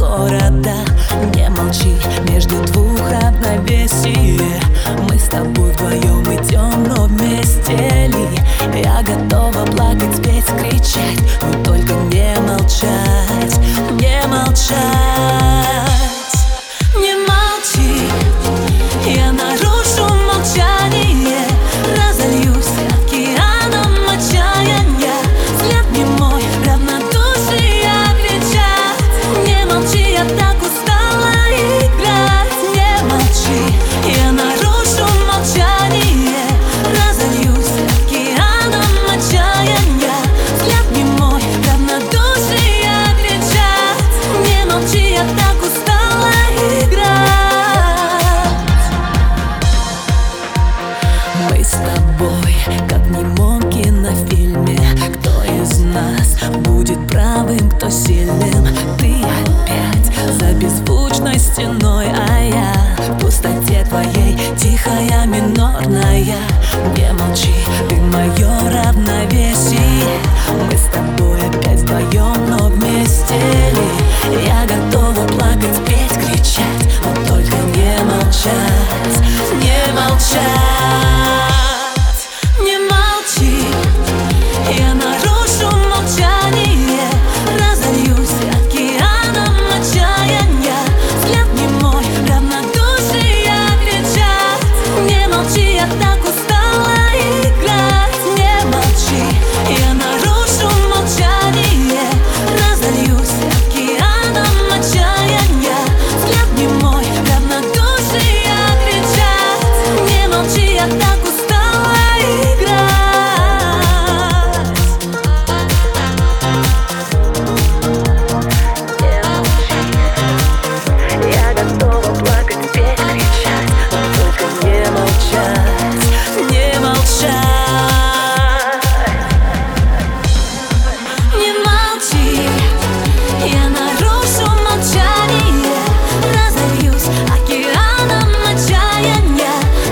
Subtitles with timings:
[0.00, 0.39] corazón.
[57.50, 58.66] Правым, кто сильным
[58.98, 62.74] Ты опять за беззвучной стеной А я
[63.08, 66.36] в пустоте твоей тихая минорная.
[66.96, 67.54] Не молчи,
[67.88, 69.78] ты мое равновесие.
[70.48, 72.39] Мы с тобой опять вдвоем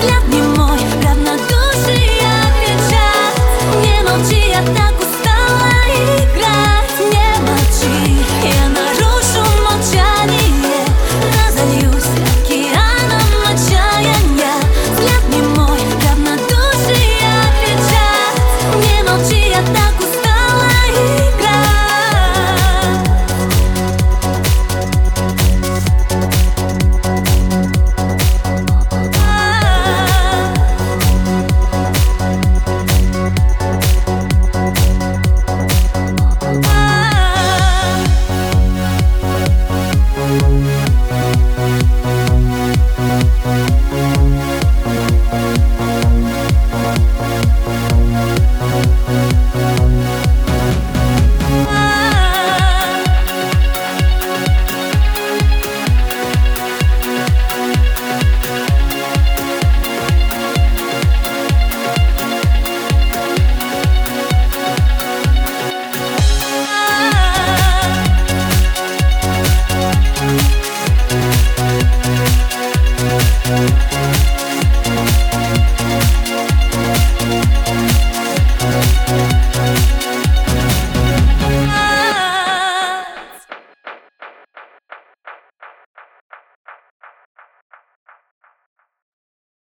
[0.00, 0.39] взгляд не